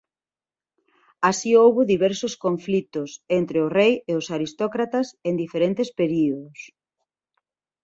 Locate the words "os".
4.19-4.27